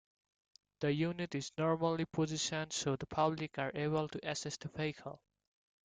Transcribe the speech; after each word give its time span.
The 0.79 0.91
unit 0.91 1.35
is 1.35 1.51
normally 1.59 2.05
positioned 2.05 2.73
so 2.73 2.95
the 2.95 3.05
public 3.05 3.59
are 3.59 3.71
able 3.75 4.07
to 4.07 4.25
access 4.25 4.57
the 4.57 4.67
vehicle. 4.69 5.21